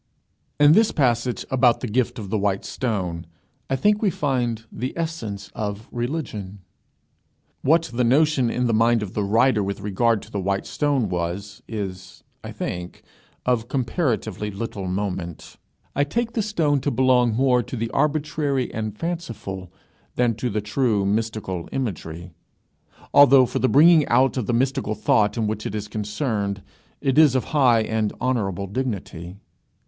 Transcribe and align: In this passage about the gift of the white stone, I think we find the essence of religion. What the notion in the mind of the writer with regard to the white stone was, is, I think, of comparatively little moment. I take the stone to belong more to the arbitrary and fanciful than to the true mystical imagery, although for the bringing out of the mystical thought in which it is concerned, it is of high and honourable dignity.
In 0.59 0.71
this 0.71 0.91
passage 0.91 1.45
about 1.51 1.81
the 1.81 1.87
gift 1.87 2.17
of 2.17 2.31
the 2.31 2.37
white 2.39 2.65
stone, 2.65 3.27
I 3.69 3.75
think 3.75 4.01
we 4.01 4.09
find 4.09 4.65
the 4.71 4.97
essence 4.97 5.51
of 5.53 5.87
religion. 5.91 6.61
What 7.61 7.83
the 7.93 8.03
notion 8.03 8.49
in 8.49 8.65
the 8.65 8.73
mind 8.73 9.03
of 9.03 9.13
the 9.13 9.23
writer 9.23 9.61
with 9.61 9.81
regard 9.81 10.23
to 10.23 10.31
the 10.31 10.39
white 10.39 10.65
stone 10.65 11.07
was, 11.07 11.61
is, 11.67 12.23
I 12.43 12.51
think, 12.51 13.03
of 13.45 13.67
comparatively 13.67 14.49
little 14.49 14.87
moment. 14.87 15.57
I 15.95 16.03
take 16.03 16.31
the 16.31 16.41
stone 16.41 16.79
to 16.79 16.89
belong 16.89 17.35
more 17.35 17.61
to 17.61 17.75
the 17.77 17.91
arbitrary 17.91 18.73
and 18.73 18.97
fanciful 18.97 19.71
than 20.15 20.33
to 20.37 20.49
the 20.49 20.61
true 20.61 21.05
mystical 21.05 21.69
imagery, 21.71 22.31
although 23.13 23.45
for 23.45 23.59
the 23.59 23.69
bringing 23.69 24.07
out 24.07 24.35
of 24.35 24.47
the 24.47 24.51
mystical 24.53 24.95
thought 24.95 25.37
in 25.37 25.45
which 25.45 25.67
it 25.67 25.75
is 25.75 25.87
concerned, 25.87 26.63
it 27.01 27.19
is 27.19 27.35
of 27.35 27.43
high 27.53 27.83
and 27.83 28.13
honourable 28.19 28.65
dignity. 28.65 29.35